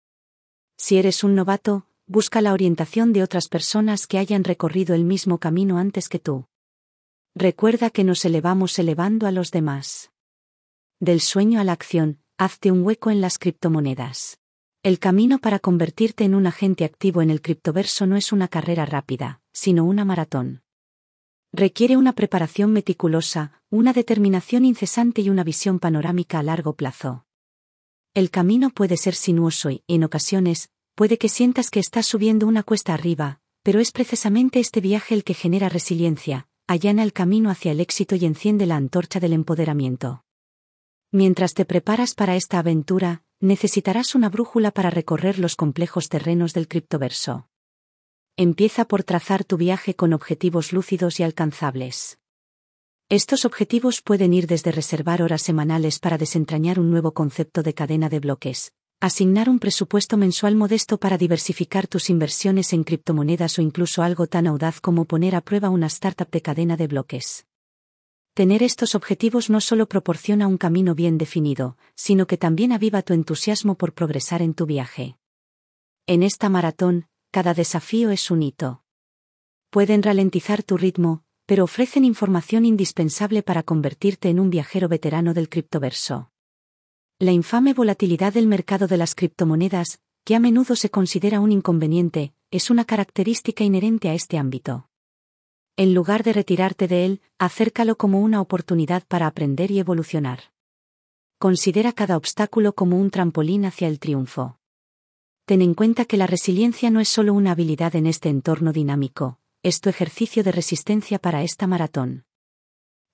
Si 0.76 0.98
eres 0.98 1.24
un 1.24 1.34
novato, 1.34 1.86
busca 2.06 2.40
la 2.40 2.52
orientación 2.52 3.12
de 3.12 3.22
otras 3.22 3.48
personas 3.48 4.06
que 4.06 4.18
hayan 4.18 4.44
recorrido 4.44 4.94
el 4.94 5.04
mismo 5.04 5.38
camino 5.38 5.78
antes 5.78 6.08
que 6.08 6.18
tú. 6.18 6.46
Recuerda 7.34 7.90
que 7.90 8.04
nos 8.04 8.24
elevamos 8.24 8.78
elevando 8.78 9.26
a 9.26 9.32
los 9.32 9.50
demás. 9.50 10.10
Del 11.00 11.20
sueño 11.20 11.60
a 11.60 11.64
la 11.64 11.72
acción, 11.72 12.20
hazte 12.38 12.70
un 12.70 12.82
hueco 12.82 13.10
en 13.10 13.20
las 13.20 13.38
criptomonedas. 13.38 14.38
El 14.82 14.98
camino 14.98 15.38
para 15.38 15.58
convertirte 15.58 16.24
en 16.24 16.34
un 16.34 16.46
agente 16.46 16.84
activo 16.84 17.22
en 17.22 17.30
el 17.30 17.40
criptoverso 17.40 18.06
no 18.06 18.16
es 18.16 18.32
una 18.32 18.48
carrera 18.48 18.84
rápida, 18.84 19.40
sino 19.52 19.84
una 19.84 20.04
maratón. 20.04 20.62
Requiere 21.52 21.96
una 21.96 22.12
preparación 22.12 22.72
meticulosa, 22.72 23.62
una 23.70 23.92
determinación 23.92 24.64
incesante 24.64 25.22
y 25.22 25.30
una 25.30 25.44
visión 25.44 25.78
panorámica 25.78 26.40
a 26.40 26.42
largo 26.42 26.74
plazo. 26.74 27.24
El 28.14 28.30
camino 28.30 28.70
puede 28.70 28.96
ser 28.96 29.16
sinuoso 29.16 29.70
y, 29.70 29.82
en 29.88 30.04
ocasiones, 30.04 30.70
puede 30.94 31.18
que 31.18 31.28
sientas 31.28 31.68
que 31.68 31.80
estás 31.80 32.06
subiendo 32.06 32.46
una 32.46 32.62
cuesta 32.62 32.94
arriba, 32.94 33.40
pero 33.64 33.80
es 33.80 33.90
precisamente 33.90 34.60
este 34.60 34.80
viaje 34.80 35.16
el 35.16 35.24
que 35.24 35.34
genera 35.34 35.68
resiliencia, 35.68 36.46
allana 36.68 37.02
el 37.02 37.12
camino 37.12 37.50
hacia 37.50 37.72
el 37.72 37.80
éxito 37.80 38.14
y 38.14 38.24
enciende 38.24 38.66
la 38.66 38.76
antorcha 38.76 39.18
del 39.18 39.32
empoderamiento. 39.32 40.24
Mientras 41.10 41.54
te 41.54 41.64
preparas 41.64 42.14
para 42.14 42.36
esta 42.36 42.60
aventura, 42.60 43.24
necesitarás 43.40 44.14
una 44.14 44.28
brújula 44.28 44.70
para 44.70 44.90
recorrer 44.90 45.40
los 45.40 45.56
complejos 45.56 46.08
terrenos 46.08 46.52
del 46.52 46.68
criptoverso. 46.68 47.48
Empieza 48.36 48.84
por 48.84 49.02
trazar 49.02 49.42
tu 49.42 49.56
viaje 49.56 49.96
con 49.96 50.12
objetivos 50.12 50.72
lúcidos 50.72 51.18
y 51.18 51.24
alcanzables. 51.24 52.20
Estos 53.14 53.44
objetivos 53.44 54.02
pueden 54.02 54.34
ir 54.34 54.48
desde 54.48 54.72
reservar 54.72 55.22
horas 55.22 55.40
semanales 55.40 56.00
para 56.00 56.18
desentrañar 56.18 56.80
un 56.80 56.90
nuevo 56.90 57.14
concepto 57.14 57.62
de 57.62 57.72
cadena 57.72 58.08
de 58.08 58.18
bloques, 58.18 58.72
asignar 59.00 59.48
un 59.48 59.60
presupuesto 59.60 60.16
mensual 60.16 60.56
modesto 60.56 60.98
para 60.98 61.16
diversificar 61.16 61.86
tus 61.86 62.10
inversiones 62.10 62.72
en 62.72 62.82
criptomonedas 62.82 63.56
o 63.60 63.62
incluso 63.62 64.02
algo 64.02 64.26
tan 64.26 64.48
audaz 64.48 64.80
como 64.80 65.04
poner 65.04 65.36
a 65.36 65.42
prueba 65.42 65.70
una 65.70 65.86
startup 65.86 66.28
de 66.28 66.42
cadena 66.42 66.76
de 66.76 66.88
bloques. 66.88 67.46
Tener 68.34 68.64
estos 68.64 68.96
objetivos 68.96 69.48
no 69.48 69.60
solo 69.60 69.86
proporciona 69.86 70.48
un 70.48 70.58
camino 70.58 70.96
bien 70.96 71.16
definido, 71.16 71.76
sino 71.94 72.26
que 72.26 72.36
también 72.36 72.72
aviva 72.72 73.02
tu 73.02 73.12
entusiasmo 73.14 73.76
por 73.76 73.92
progresar 73.92 74.42
en 74.42 74.54
tu 74.54 74.66
viaje. 74.66 75.16
En 76.08 76.24
esta 76.24 76.48
maratón, 76.48 77.06
cada 77.30 77.54
desafío 77.54 78.10
es 78.10 78.32
un 78.32 78.42
hito. 78.42 78.82
Pueden 79.70 80.02
ralentizar 80.02 80.64
tu 80.64 80.76
ritmo, 80.76 81.23
pero 81.46 81.64
ofrecen 81.64 82.04
información 82.04 82.64
indispensable 82.64 83.42
para 83.42 83.62
convertirte 83.62 84.30
en 84.30 84.40
un 84.40 84.50
viajero 84.50 84.88
veterano 84.88 85.34
del 85.34 85.48
criptoverso. 85.48 86.30
La 87.18 87.32
infame 87.32 87.74
volatilidad 87.74 88.32
del 88.32 88.46
mercado 88.46 88.86
de 88.86 88.96
las 88.96 89.14
criptomonedas, 89.14 90.00
que 90.24 90.34
a 90.34 90.40
menudo 90.40 90.74
se 90.74 90.90
considera 90.90 91.40
un 91.40 91.52
inconveniente, 91.52 92.32
es 92.50 92.70
una 92.70 92.84
característica 92.84 93.62
inherente 93.62 94.08
a 94.08 94.14
este 94.14 94.38
ámbito. 94.38 94.88
En 95.76 95.92
lugar 95.92 96.22
de 96.22 96.32
retirarte 96.32 96.88
de 96.88 97.04
él, 97.04 97.20
acércalo 97.38 97.96
como 97.96 98.20
una 98.20 98.40
oportunidad 98.40 99.02
para 99.06 99.26
aprender 99.26 99.70
y 99.70 99.80
evolucionar. 99.80 100.52
Considera 101.38 101.92
cada 101.92 102.16
obstáculo 102.16 102.74
como 102.74 102.98
un 102.98 103.10
trampolín 103.10 103.64
hacia 103.64 103.88
el 103.88 103.98
triunfo. 103.98 104.58
Ten 105.44 105.60
en 105.60 105.74
cuenta 105.74 106.04
que 106.06 106.16
la 106.16 106.26
resiliencia 106.26 106.90
no 106.90 107.00
es 107.00 107.08
solo 107.08 107.34
una 107.34 107.50
habilidad 107.50 107.96
en 107.96 108.06
este 108.06 108.30
entorno 108.30 108.72
dinámico, 108.72 109.40
es 109.64 109.80
tu 109.80 109.88
ejercicio 109.88 110.44
de 110.44 110.52
resistencia 110.52 111.18
para 111.18 111.42
esta 111.42 111.66
maratón. 111.66 112.26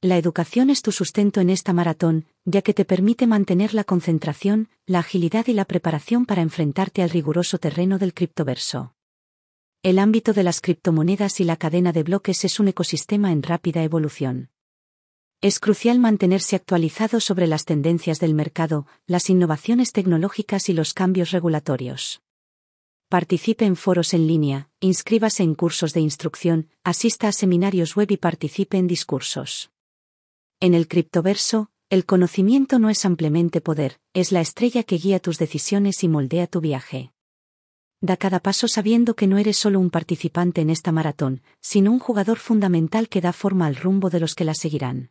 La 0.02 0.18
educación 0.18 0.68
es 0.68 0.82
tu 0.82 0.90
sustento 0.90 1.40
en 1.40 1.48
esta 1.48 1.72
maratón, 1.72 2.26
ya 2.44 2.60
que 2.60 2.74
te 2.74 2.84
permite 2.84 3.28
mantener 3.28 3.72
la 3.72 3.84
concentración, 3.84 4.68
la 4.84 4.98
agilidad 4.98 5.46
y 5.46 5.52
la 5.52 5.64
preparación 5.64 6.26
para 6.26 6.42
enfrentarte 6.42 7.04
al 7.04 7.10
riguroso 7.10 7.58
terreno 7.58 7.98
del 7.98 8.14
criptoverso. 8.14 8.96
El 9.84 10.00
ámbito 10.00 10.32
de 10.32 10.42
las 10.42 10.60
criptomonedas 10.60 11.38
y 11.38 11.44
la 11.44 11.56
cadena 11.56 11.92
de 11.92 12.02
bloques 12.02 12.44
es 12.44 12.58
un 12.58 12.66
ecosistema 12.66 13.30
en 13.30 13.44
rápida 13.44 13.84
evolución. 13.84 14.50
Es 15.40 15.60
crucial 15.60 16.00
mantenerse 16.00 16.56
actualizado 16.56 17.20
sobre 17.20 17.46
las 17.46 17.64
tendencias 17.64 18.18
del 18.18 18.34
mercado, 18.34 18.88
las 19.06 19.30
innovaciones 19.30 19.92
tecnológicas 19.92 20.68
y 20.68 20.72
los 20.72 20.94
cambios 20.94 21.30
regulatorios. 21.30 22.22
Participe 23.10 23.64
en 23.64 23.74
foros 23.74 24.14
en 24.14 24.28
línea, 24.28 24.68
inscríbase 24.78 25.42
en 25.42 25.56
cursos 25.56 25.92
de 25.94 26.00
instrucción, 26.00 26.68
asista 26.84 27.26
a 27.26 27.32
seminarios 27.32 27.96
web 27.96 28.08
y 28.12 28.16
participe 28.16 28.78
en 28.78 28.86
discursos. 28.86 29.72
En 30.60 30.74
el 30.74 30.86
criptoverso, 30.86 31.72
el 31.88 32.06
conocimiento 32.06 32.78
no 32.78 32.88
es 32.88 33.04
ampliamente 33.04 33.60
poder, 33.60 33.98
es 34.14 34.30
la 34.30 34.40
estrella 34.40 34.84
que 34.84 34.96
guía 34.96 35.18
tus 35.18 35.38
decisiones 35.38 36.04
y 36.04 36.08
moldea 36.08 36.46
tu 36.46 36.60
viaje. 36.60 37.12
Da 38.00 38.16
cada 38.16 38.38
paso 38.38 38.68
sabiendo 38.68 39.16
que 39.16 39.26
no 39.26 39.38
eres 39.38 39.56
solo 39.56 39.80
un 39.80 39.90
participante 39.90 40.60
en 40.60 40.70
esta 40.70 40.92
maratón, 40.92 41.42
sino 41.60 41.90
un 41.90 41.98
jugador 41.98 42.38
fundamental 42.38 43.08
que 43.08 43.20
da 43.20 43.32
forma 43.32 43.66
al 43.66 43.74
rumbo 43.74 44.08
de 44.10 44.20
los 44.20 44.36
que 44.36 44.44
la 44.44 44.54
seguirán. 44.54 45.10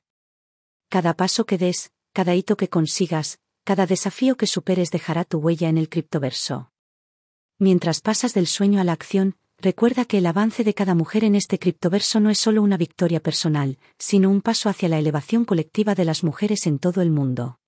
Cada 0.87 1.15
paso 1.15 1.45
que 1.45 1.57
des, 1.57 1.91
cada 2.13 2.33
hito 2.33 2.55
que 2.55 2.69
consigas, 2.69 3.41
cada 3.65 3.85
desafío 3.85 4.37
que 4.37 4.47
superes 4.47 4.89
dejará 4.89 5.25
tu 5.25 5.39
huella 5.39 5.67
en 5.67 5.77
el 5.77 5.89
criptoverso. 5.89 6.71
Mientras 7.61 7.99
pasas 7.99 8.33
del 8.33 8.47
sueño 8.47 8.79
a 8.79 8.85
la 8.85 8.93
acción, 8.93 9.35
recuerda 9.57 10.05
que 10.05 10.19
el 10.19 10.27
avance 10.27 10.63
de 10.63 10.73
cada 10.73 10.95
mujer 10.95 11.25
en 11.25 11.35
este 11.35 11.59
criptoverso 11.59 12.21
no 12.21 12.29
es 12.29 12.37
solo 12.37 12.63
una 12.63 12.77
victoria 12.77 13.19
personal, 13.19 13.77
sino 13.97 14.29
un 14.29 14.39
paso 14.39 14.69
hacia 14.69 14.87
la 14.87 14.97
elevación 14.97 15.43
colectiva 15.43 15.93
de 15.93 16.05
las 16.05 16.23
mujeres 16.23 16.65
en 16.67 16.79
todo 16.79 17.01
el 17.01 17.11
mundo. 17.11 17.59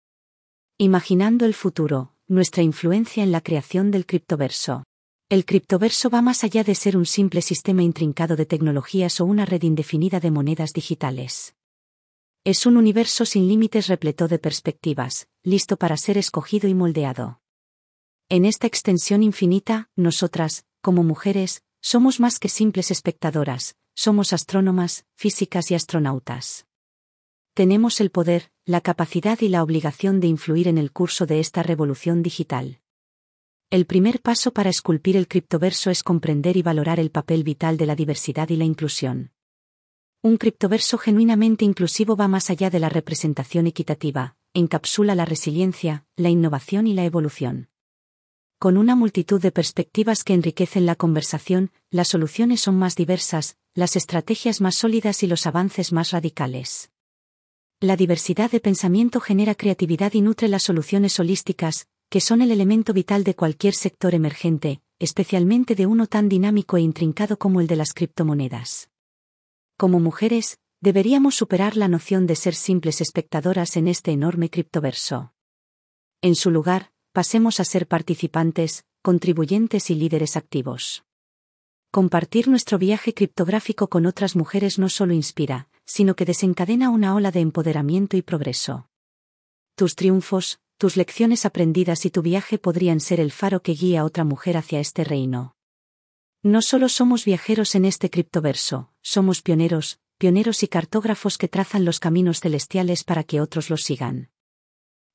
Imaginando 0.78 1.46
el 1.46 1.54
futuro, 1.54 2.14
nuestra 2.30 2.64
influencia 2.64 3.22
en 3.22 3.34
la 3.34 3.42
creación 3.42 3.92
del 3.92 4.06
criptoverso. 4.06 4.86
El 5.28 5.44
criptoverso 5.44 6.10
va 6.10 6.22
más 6.22 6.46
allá 6.46 6.64
de 6.64 6.74
ser 6.74 6.96
un 6.96 7.06
simple 7.06 7.42
sistema 7.42 7.84
intrincado 7.84 8.38
de 8.38 8.46
tecnologías 8.46 9.20
o 9.20 9.26
una 9.26 9.46
red 9.46 9.64
indefinida 9.64 10.22
de 10.22 10.32
monedas 10.32 10.72
digitales. 10.72 11.54
Es 12.46 12.66
un 12.66 12.78
universo 12.78 13.26
sin 13.26 13.50
límites 13.50 13.88
repleto 13.88 14.30
de 14.30 14.40
perspectivas, 14.40 15.28
listo 15.44 15.76
para 15.76 15.98
ser 15.98 16.18
escogido 16.18 16.70
y 16.70 16.74
moldeado. 16.74 17.41
En 18.34 18.46
esta 18.46 18.66
extensión 18.66 19.24
infinita, 19.24 19.90
nosotras, 19.98 20.64
como 20.80 21.04
mujeres, 21.04 21.66
somos 21.82 22.22
más 22.22 22.40
que 22.40 22.48
simples 22.48 22.90
espectadoras, 22.90 23.76
somos 23.94 24.32
astrónomas, 24.32 25.06
físicas 25.18 25.70
y 25.70 25.76
astronautas. 25.76 26.66
Tenemos 27.54 28.00
el 28.00 28.10
poder, 28.10 28.50
la 28.64 28.80
capacidad 28.80 29.38
y 29.42 29.50
la 29.50 29.62
obligación 29.62 30.22
de 30.22 30.28
influir 30.28 30.70
en 30.70 30.78
el 30.78 30.94
curso 30.94 31.26
de 31.26 31.42
esta 31.42 31.62
revolución 31.62 32.24
digital. 32.24 32.80
El 33.70 33.86
primer 33.86 34.22
paso 34.22 34.54
para 34.54 34.70
esculpir 34.70 35.18
el 35.18 35.28
criptoverso 35.28 35.90
es 35.90 36.02
comprender 36.02 36.56
y 36.56 36.62
valorar 36.62 37.02
el 37.02 37.12
papel 37.12 37.44
vital 37.44 37.76
de 37.76 37.86
la 37.86 37.98
diversidad 37.98 38.48
y 38.48 38.56
la 38.56 38.64
inclusión. 38.64 39.34
Un 40.22 40.38
criptoverso 40.38 40.98
genuinamente 40.98 41.66
inclusivo 41.66 42.16
va 42.16 42.30
más 42.30 42.50
allá 42.50 42.70
de 42.70 42.80
la 42.80 42.88
representación 42.88 43.68
equitativa, 43.68 44.38
encapsula 44.54 45.16
la 45.16 45.26
resiliencia, 45.26 46.06
la 46.16 46.30
innovación 46.30 46.88
y 46.88 46.94
la 46.94 47.04
evolución. 47.04 47.71
Con 48.62 48.78
una 48.78 48.96
multitud 48.96 49.42
de 49.42 49.52
perspectivas 49.52 50.24
que 50.24 50.36
enriquecen 50.36 50.86
la 50.86 50.96
conversación, 50.96 51.72
las 51.90 52.10
soluciones 52.10 52.62
son 52.62 52.78
más 52.78 52.96
diversas, 52.96 53.58
las 53.74 53.96
estrategias 53.96 54.62
más 54.62 54.76
sólidas 54.76 55.24
y 55.24 55.28
los 55.28 55.48
avances 55.48 55.92
más 55.92 56.12
radicales. 56.12 56.92
La 57.80 57.96
diversidad 57.96 58.52
de 58.52 58.60
pensamiento 58.60 59.20
genera 59.20 59.56
creatividad 59.56 60.14
y 60.14 60.22
nutre 60.22 60.48
las 60.48 60.62
soluciones 60.62 61.20
holísticas, 61.20 61.88
que 62.08 62.22
son 62.22 62.44
el 62.44 62.52
elemento 62.52 62.94
vital 62.94 63.24
de 63.24 63.34
cualquier 63.34 63.74
sector 63.74 64.14
emergente, 64.14 64.80
especialmente 65.00 65.74
de 65.74 65.88
uno 65.88 66.06
tan 66.06 66.30
dinámico 66.30 66.78
e 66.78 66.82
intrincado 66.82 67.40
como 67.40 67.62
el 67.62 67.66
de 67.66 67.78
las 67.78 67.94
criptomonedas. 67.94 68.92
Como 69.76 70.00
mujeres, 70.00 70.60
deberíamos 70.82 71.34
superar 71.34 71.78
la 71.78 71.88
noción 71.88 72.28
de 72.28 72.36
ser 72.36 72.54
simples 72.54 73.02
espectadoras 73.02 73.76
en 73.76 73.88
este 73.88 74.12
enorme 74.12 74.52
criptoverso. 74.52 75.34
En 76.22 76.36
su 76.36 76.52
lugar, 76.52 76.92
pasemos 77.12 77.60
a 77.60 77.66
ser 77.66 77.88
participantes, 77.88 78.86
contribuyentes 79.02 79.90
y 79.90 79.96
líderes 79.96 80.38
activos. 80.38 81.04
Compartir 81.92 82.48
nuestro 82.48 82.78
viaje 82.78 83.14
criptográfico 83.14 83.90
con 83.90 84.06
otras 84.06 84.36
mujeres 84.38 84.80
no 84.80 84.88
solo 84.88 85.14
inspira, 85.14 85.68
sino 85.86 86.16
que 86.16 86.24
desencadena 86.24 86.90
una 86.90 87.14
ola 87.14 87.32
de 87.32 87.42
empoderamiento 87.42 88.16
y 88.16 88.22
progreso. 88.22 88.88
Tus 89.76 89.96
triunfos, 89.96 90.60
tus 90.78 90.96
lecciones 90.96 91.46
aprendidas 91.46 92.06
y 92.06 92.12
tu 92.12 92.22
viaje 92.22 92.58
podrían 92.58 93.02
ser 93.02 93.20
el 93.20 93.32
faro 93.32 93.62
que 93.62 93.74
guía 93.74 94.02
a 94.02 94.06
otra 94.06 94.24
mujer 94.24 94.56
hacia 94.56 94.80
este 94.80 95.04
reino. 95.04 95.56
No 96.44 96.62
solo 96.62 96.88
somos 96.88 97.26
viajeros 97.26 97.76
en 97.76 97.86
este 97.86 98.10
criptoverso, 98.10 98.90
somos 99.02 99.42
pioneros, 99.42 100.00
pioneros 100.18 100.64
y 100.64 100.68
cartógrafos 100.70 101.38
que 101.38 101.50
trazan 101.50 101.84
los 101.84 102.00
caminos 102.00 102.40
celestiales 102.40 103.04
para 103.04 103.24
que 103.26 103.42
otros 103.42 103.70
los 103.70 103.84
sigan. 103.84 104.30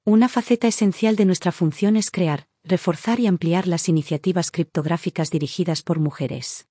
Una 0.09 0.29
faceta 0.29 0.69
esencial 0.69 1.17
de 1.17 1.25
nuestra 1.25 1.51
función 1.51 1.97
es 1.97 2.13
crear, 2.13 2.47
reforzar 2.63 3.19
y 3.19 3.27
ampliar 3.27 3.67
las 3.67 3.89
iniciativas 3.89 4.53
criptográficas 4.53 5.33
dirigidas 5.33 5.83
por 5.83 5.99
mujeres. 5.99 6.69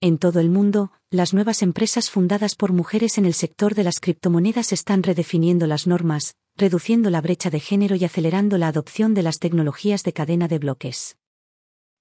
En 0.00 0.18
todo 0.18 0.40
el 0.40 0.50
mundo, 0.50 0.90
las 1.10 1.32
nuevas 1.32 1.62
empresas 1.62 2.10
fundadas 2.10 2.56
por 2.56 2.72
mujeres 2.72 3.18
en 3.18 3.24
el 3.24 3.34
sector 3.34 3.76
de 3.76 3.84
las 3.84 4.00
criptomonedas 4.00 4.72
están 4.72 5.04
redefiniendo 5.04 5.68
las 5.68 5.86
normas, 5.86 6.34
reduciendo 6.56 7.08
la 7.08 7.20
brecha 7.20 7.50
de 7.50 7.60
género 7.60 7.94
y 7.94 8.04
acelerando 8.04 8.58
la 8.58 8.66
adopción 8.66 9.14
de 9.14 9.22
las 9.22 9.38
tecnologías 9.38 10.02
de 10.02 10.12
cadena 10.12 10.48
de 10.48 10.58
bloques. 10.58 11.18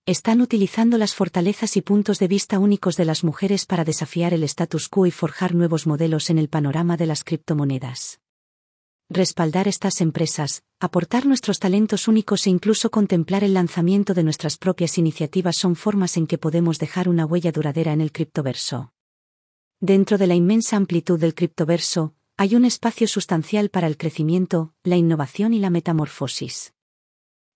Están 0.08 0.41
utilizando 0.41 0.98
las 0.98 1.13
fortalezas 1.13 1.77
y 1.77 1.84
puntos 1.84 2.18
de 2.18 2.27
vista 2.27 2.58
únicos 2.58 2.98
de 2.98 3.06
las 3.06 3.24
mujeres 3.24 3.68
para 3.68 3.86
desafiar 3.86 4.34
el 4.34 4.41
status 4.41 4.89
quo 4.89 5.06
y 5.06 5.12
forjar 5.12 5.53
nuevos 5.53 5.86
modelos 5.86 6.32
en 6.32 6.39
el 6.39 6.50
panorama 6.50 6.98
de 6.98 7.06
las 7.06 7.24
criptomonedas 7.24 8.20
respaldar 9.09 9.67
estas 9.67 10.01
empresas, 10.01 10.63
aportar 10.79 11.25
nuestros 11.25 11.57
talentos 11.59 12.07
únicos 12.07 12.45
e 12.45 12.51
incluso 12.51 12.91
contemplar 12.91 13.43
el 13.43 13.55
lanzamiento 13.55 14.13
de 14.13 14.23
nuestras 14.23 14.57
propias 14.57 14.99
iniciativas 14.99 15.57
son 15.57 15.75
formas 15.75 16.15
en 16.15 16.27
que 16.27 16.37
podemos 16.37 16.77
dejar 16.77 17.09
una 17.09 17.25
huella 17.25 17.51
duradera 17.51 17.91
en 17.91 18.01
el 18.01 18.11
criptoverso. 18.11 18.93
Dentro 19.81 20.17
de 20.17 20.27
la 20.27 20.35
inmensa 20.35 20.77
amplitud 20.77 21.19
del 21.19 21.33
criptoverso, 21.33 22.13
hay 22.37 22.55
un 22.55 22.65
espacio 22.65 23.07
sustancial 23.07 23.69
para 23.69 23.87
el 23.87 23.97
crecimiento, 23.97 24.73
la 24.83 24.95
innovación 24.95 25.53
y 25.53 25.59
la 25.59 25.71
metamorfosis. 25.71 26.73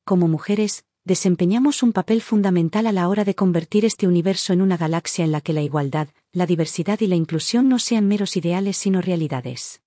Como 0.05 0.27
mujeres, 0.27 0.85
desempeñamos 1.05 1.83
un 1.83 1.93
papel 1.93 2.21
fundamental 2.21 2.87
a 2.87 2.91
la 2.91 3.07
hora 3.07 3.25
de 3.25 3.35
convertir 3.35 3.85
este 3.85 4.07
universo 4.07 4.53
en 4.53 4.61
una 4.61 4.77
galaxia 4.77 5.23
en 5.23 5.31
la 5.31 5.41
que 5.41 5.53
la 5.53 5.61
igualdad, 5.61 6.07
la 6.31 6.47
diversidad 6.47 6.99
y 7.01 7.07
la 7.07 7.15
inclusión 7.15 7.69
no 7.69 7.77
sean 7.77 8.07
meros 8.07 8.35
ideales 8.37 8.75
sino 8.77 9.01
realidades. 9.01 9.82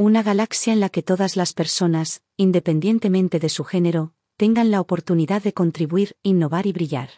Una 0.00 0.22
galaxia 0.22 0.72
en 0.72 0.80
la 0.80 0.88
que 0.88 1.02
todas 1.02 1.36
las 1.36 1.52
personas, 1.52 2.22
independientemente 2.38 3.38
de 3.38 3.50
su 3.50 3.64
género, 3.64 4.14
tengan 4.38 4.70
la 4.70 4.80
oportunidad 4.80 5.42
de 5.42 5.52
contribuir, 5.52 6.16
innovar 6.22 6.66
y 6.66 6.72
brillar. 6.72 7.10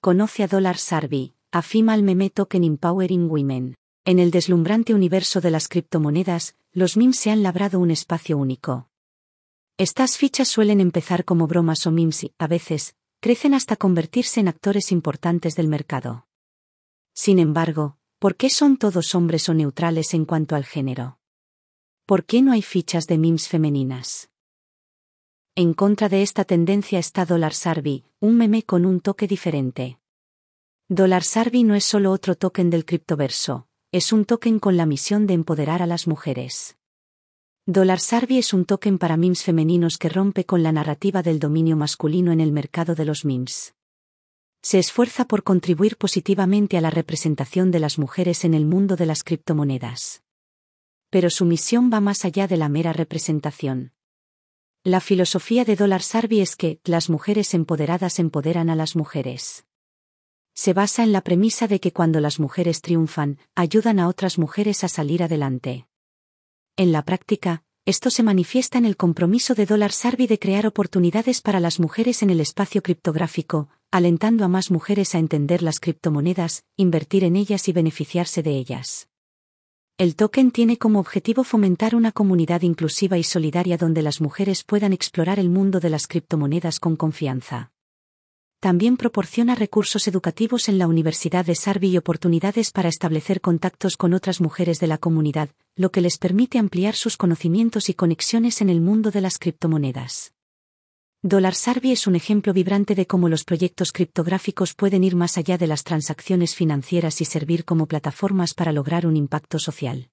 Conoce 0.00 0.42
a 0.42 0.48
Dollar 0.48 0.78
Sarvi, 0.78 1.34
a 1.50 1.60
Female 1.60 2.02
Meme 2.02 2.30
Token 2.30 2.64
Empowering 2.64 3.30
Women. 3.30 3.74
En 4.06 4.18
el 4.20 4.30
deslumbrante 4.30 4.94
universo 4.94 5.42
de 5.42 5.50
las 5.50 5.68
criptomonedas, 5.68 6.56
los 6.72 6.96
memes 6.96 7.18
se 7.18 7.30
han 7.30 7.42
labrado 7.42 7.78
un 7.78 7.90
espacio 7.90 8.38
único. 8.38 8.88
Estas 9.76 10.16
fichas 10.16 10.48
suelen 10.48 10.80
empezar 10.80 11.26
como 11.26 11.46
bromas 11.46 11.86
o 11.86 11.90
memes 11.90 12.24
y, 12.24 12.32
a 12.38 12.46
veces, 12.46 12.96
crecen 13.20 13.52
hasta 13.52 13.76
convertirse 13.76 14.40
en 14.40 14.48
actores 14.48 14.92
importantes 14.92 15.56
del 15.56 15.68
mercado. 15.68 16.26
Sin 17.12 17.38
embargo, 17.38 17.98
¿por 18.18 18.36
qué 18.36 18.48
son 18.48 18.78
todos 18.78 19.14
hombres 19.14 19.46
o 19.50 19.52
neutrales 19.52 20.14
en 20.14 20.24
cuanto 20.24 20.56
al 20.56 20.64
género? 20.64 21.18
¿Por 22.12 22.26
qué 22.26 22.42
no 22.42 22.52
hay 22.52 22.60
fichas 22.60 23.06
de 23.06 23.16
memes 23.16 23.48
femeninas? 23.48 24.28
En 25.54 25.72
contra 25.72 26.10
de 26.10 26.20
esta 26.20 26.44
tendencia 26.44 26.98
está 26.98 27.24
Dollar 27.24 27.54
Sarvi, 27.54 28.04
un 28.20 28.36
meme 28.36 28.64
con 28.64 28.84
un 28.84 29.00
toque 29.00 29.26
diferente. 29.26 29.98
Dollar 30.90 31.24
Sarvi 31.24 31.64
no 31.64 31.74
es 31.74 31.84
solo 31.84 32.12
otro 32.12 32.34
token 32.34 32.68
del 32.68 32.84
criptoverso, 32.84 33.66
es 33.92 34.12
un 34.12 34.26
token 34.26 34.58
con 34.58 34.76
la 34.76 34.84
misión 34.84 35.26
de 35.26 35.32
empoderar 35.32 35.80
a 35.80 35.86
las 35.86 36.06
mujeres. 36.06 36.76
Dollar 37.64 37.98
Sarvi 37.98 38.36
es 38.36 38.52
un 38.52 38.66
token 38.66 38.98
para 38.98 39.16
memes 39.16 39.42
femeninos 39.42 39.96
que 39.96 40.10
rompe 40.10 40.44
con 40.44 40.62
la 40.62 40.72
narrativa 40.72 41.22
del 41.22 41.38
dominio 41.38 41.78
masculino 41.78 42.30
en 42.30 42.42
el 42.42 42.52
mercado 42.52 42.94
de 42.94 43.06
los 43.06 43.24
memes. 43.24 43.74
Se 44.60 44.78
esfuerza 44.78 45.24
por 45.24 45.44
contribuir 45.44 45.96
positivamente 45.96 46.76
a 46.76 46.82
la 46.82 46.90
representación 46.90 47.70
de 47.70 47.80
las 47.80 47.98
mujeres 47.98 48.44
en 48.44 48.52
el 48.52 48.66
mundo 48.66 48.96
de 48.96 49.06
las 49.06 49.24
criptomonedas. 49.24 50.22
Pero 51.12 51.28
su 51.28 51.44
misión 51.44 51.90
va 51.92 52.00
más 52.00 52.24
allá 52.24 52.48
de 52.48 52.56
la 52.56 52.70
mera 52.70 52.94
representación. 52.94 53.92
La 54.82 54.98
filosofía 54.98 55.66
de 55.66 55.76
Dollar 55.76 56.00
Sarvi 56.00 56.40
es 56.40 56.56
que 56.56 56.80
las 56.84 57.10
mujeres 57.10 57.52
empoderadas 57.52 58.18
empoderan 58.18 58.70
a 58.70 58.76
las 58.76 58.96
mujeres. 58.96 59.66
Se 60.54 60.72
basa 60.72 61.02
en 61.02 61.12
la 61.12 61.20
premisa 61.20 61.68
de 61.68 61.80
que 61.80 61.92
cuando 61.92 62.18
las 62.20 62.40
mujeres 62.40 62.80
triunfan, 62.80 63.36
ayudan 63.54 63.98
a 63.98 64.08
otras 64.08 64.38
mujeres 64.38 64.84
a 64.84 64.88
salir 64.88 65.22
adelante. 65.22 65.86
En 66.78 66.92
la 66.92 67.02
práctica, 67.02 67.62
esto 67.84 68.08
se 68.08 68.22
manifiesta 68.22 68.78
en 68.78 68.86
el 68.86 68.96
compromiso 68.96 69.54
de 69.54 69.66
Dollar 69.66 69.92
Sarvi 69.92 70.26
de 70.26 70.38
crear 70.38 70.66
oportunidades 70.66 71.42
para 71.42 71.60
las 71.60 71.78
mujeres 71.78 72.22
en 72.22 72.30
el 72.30 72.40
espacio 72.40 72.82
criptográfico, 72.82 73.68
alentando 73.90 74.46
a 74.46 74.48
más 74.48 74.70
mujeres 74.70 75.14
a 75.14 75.18
entender 75.18 75.62
las 75.62 75.78
criptomonedas, 75.78 76.64
invertir 76.78 77.24
en 77.24 77.36
ellas 77.36 77.68
y 77.68 77.72
beneficiarse 77.72 78.42
de 78.42 78.52
ellas. 78.52 79.11
El 79.98 80.16
token 80.16 80.50
tiene 80.50 80.78
como 80.78 80.98
objetivo 80.98 81.44
fomentar 81.44 81.94
una 81.94 82.12
comunidad 82.12 82.62
inclusiva 82.62 83.18
y 83.18 83.22
solidaria 83.22 83.76
donde 83.76 84.02
las 84.02 84.20
mujeres 84.20 84.64
puedan 84.64 84.92
explorar 84.92 85.38
el 85.38 85.48
mundo 85.48 85.80
de 85.80 85.90
las 85.90 86.06
criptomonedas 86.06 86.80
con 86.80 86.96
confianza 86.96 87.72
también 88.62 88.96
proporciona 88.96 89.56
recursos 89.56 90.06
educativos 90.06 90.68
en 90.68 90.78
la 90.78 90.86
Universidad 90.86 91.44
de 91.44 91.56
Sarvi 91.56 91.88
y 91.88 91.96
oportunidades 91.96 92.70
para 92.70 92.88
establecer 92.88 93.40
contactos 93.40 93.96
con 93.96 94.14
otras 94.14 94.40
mujeres 94.40 94.78
de 94.78 94.86
la 94.86 94.98
comunidad, 94.98 95.48
lo 95.74 95.90
que 95.90 96.00
les 96.00 96.16
permite 96.16 96.60
ampliar 96.60 96.94
sus 96.94 97.16
conocimientos 97.16 97.88
y 97.88 97.94
conexiones 97.94 98.60
en 98.60 98.70
el 98.70 98.80
mundo 98.80 99.10
de 99.10 99.20
las 99.20 99.38
criptomonedas. 99.38 100.32
Dollar 101.24 101.54
Sarvi 101.54 101.92
es 101.92 102.08
un 102.08 102.16
ejemplo 102.16 102.52
vibrante 102.52 102.96
de 102.96 103.06
cómo 103.06 103.28
los 103.28 103.44
proyectos 103.44 103.92
criptográficos 103.92 104.74
pueden 104.74 105.04
ir 105.04 105.14
más 105.14 105.38
allá 105.38 105.56
de 105.56 105.68
las 105.68 105.84
transacciones 105.84 106.56
financieras 106.56 107.20
y 107.20 107.24
servir 107.24 107.64
como 107.64 107.86
plataformas 107.86 108.54
para 108.54 108.72
lograr 108.72 109.06
un 109.06 109.16
impacto 109.16 109.60
social. 109.60 110.10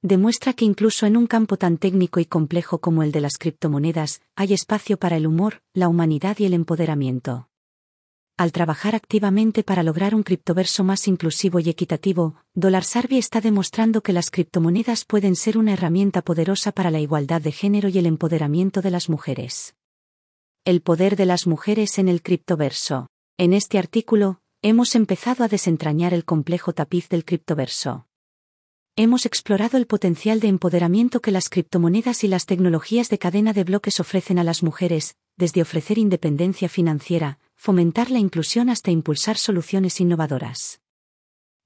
Demuestra 0.00 0.54
que 0.54 0.64
incluso 0.64 1.04
en 1.04 1.18
un 1.18 1.26
campo 1.26 1.58
tan 1.58 1.76
técnico 1.76 2.20
y 2.20 2.24
complejo 2.24 2.80
como 2.80 3.02
el 3.02 3.12
de 3.12 3.20
las 3.20 3.36
criptomonedas, 3.36 4.22
hay 4.34 4.54
espacio 4.54 4.96
para 4.96 5.18
el 5.18 5.26
humor, 5.26 5.60
la 5.74 5.88
humanidad 5.88 6.38
y 6.38 6.46
el 6.46 6.54
empoderamiento. 6.54 7.50
Al 8.38 8.50
trabajar 8.50 8.94
activamente 8.94 9.62
para 9.62 9.82
lograr 9.82 10.14
un 10.14 10.22
criptoverso 10.22 10.84
más 10.84 11.06
inclusivo 11.06 11.60
y 11.60 11.68
equitativo, 11.68 12.36
Dollar 12.54 12.84
Sarvi 12.84 13.18
está 13.18 13.42
demostrando 13.42 14.02
que 14.02 14.14
las 14.14 14.30
criptomonedas 14.30 15.04
pueden 15.04 15.36
ser 15.36 15.58
una 15.58 15.74
herramienta 15.74 16.22
poderosa 16.22 16.72
para 16.72 16.90
la 16.90 17.00
igualdad 17.00 17.42
de 17.42 17.52
género 17.52 17.90
y 17.90 17.98
el 17.98 18.06
empoderamiento 18.06 18.80
de 18.80 18.90
las 18.90 19.10
mujeres. 19.10 19.74
El 20.66 20.80
poder 20.80 21.16
de 21.16 21.26
las 21.26 21.46
mujeres 21.46 21.98
en 21.98 22.08
el 22.08 22.22
criptoverso. 22.22 23.08
En 23.36 23.52
este 23.52 23.76
artículo, 23.76 24.40
hemos 24.62 24.94
empezado 24.94 25.44
a 25.44 25.48
desentrañar 25.48 26.14
el 26.14 26.24
complejo 26.24 26.72
tapiz 26.72 27.10
del 27.10 27.26
criptoverso. 27.26 28.06
Hemos 28.96 29.26
explorado 29.26 29.76
el 29.76 29.86
potencial 29.86 30.40
de 30.40 30.48
empoderamiento 30.48 31.20
que 31.20 31.32
las 31.32 31.50
criptomonedas 31.50 32.24
y 32.24 32.28
las 32.28 32.46
tecnologías 32.46 33.10
de 33.10 33.18
cadena 33.18 33.52
de 33.52 33.64
bloques 33.64 34.00
ofrecen 34.00 34.38
a 34.38 34.44
las 34.44 34.62
mujeres, 34.62 35.16
desde 35.36 35.60
ofrecer 35.60 35.98
independencia 35.98 36.70
financiera, 36.70 37.40
fomentar 37.56 38.10
la 38.10 38.18
inclusión 38.18 38.70
hasta 38.70 38.90
impulsar 38.90 39.36
soluciones 39.36 40.00
innovadoras. 40.00 40.80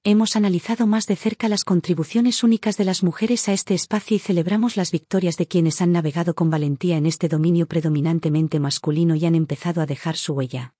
Hemos 0.04 0.36
analizado 0.36 0.86
más 0.86 1.06
de 1.06 1.16
cerca 1.16 1.48
las 1.48 1.64
contribuciones 1.64 2.44
únicas 2.44 2.76
de 2.76 2.84
las 2.84 3.02
mujeres 3.02 3.48
a 3.48 3.52
este 3.52 3.74
espacio 3.74 4.16
y 4.16 4.20
celebramos 4.20 4.76
las 4.76 4.92
victorias 4.92 5.36
de 5.36 5.46
quienes 5.46 5.80
han 5.80 5.90
navegado 5.92 6.34
con 6.34 6.50
valentía 6.50 6.96
en 6.96 7.04
este 7.04 7.28
dominio 7.28 7.66
predominantemente 7.66 8.60
masculino 8.60 9.16
y 9.16 9.26
han 9.26 9.34
empezado 9.34 9.82
a 9.82 9.86
dejar 9.86 10.16
su 10.16 10.34
huella. 10.34 10.74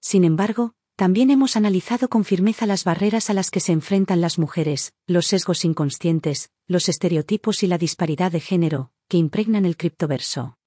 Sin 0.00 0.22
embargo, 0.24 0.74
también 0.96 1.30
hemos 1.30 1.56
analizado 1.56 2.08
con 2.08 2.24
firmeza 2.24 2.66
las 2.66 2.84
barreras 2.84 3.30
a 3.30 3.34
las 3.34 3.50
que 3.50 3.60
se 3.60 3.72
enfrentan 3.72 4.20
las 4.20 4.38
mujeres, 4.38 4.92
los 5.06 5.26
sesgos 5.26 5.64
inconscientes, 5.64 6.50
los 6.66 6.88
estereotipos 6.90 7.62
y 7.62 7.66
la 7.66 7.78
disparidad 7.78 8.30
de 8.30 8.40
género, 8.40 8.92
que 9.08 9.16
impregnan 9.16 9.64
el 9.64 9.76
criptoverso. 9.76 10.58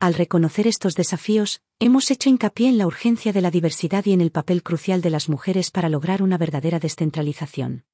Al 0.00 0.14
reconocer 0.14 0.66
estos 0.66 0.94
desafíos, 0.94 1.60
hemos 1.78 2.10
hecho 2.10 2.30
hincapié 2.30 2.70
en 2.70 2.78
la 2.78 2.86
urgencia 2.86 3.34
de 3.34 3.42
la 3.42 3.50
diversidad 3.50 4.02
y 4.06 4.14
en 4.14 4.22
el 4.22 4.30
papel 4.30 4.62
crucial 4.62 5.02
de 5.02 5.10
las 5.10 5.28
mujeres 5.28 5.70
para 5.70 5.90
lograr 5.90 6.22
una 6.22 6.38
verdadera 6.38 6.78
descentralización. 6.78 7.84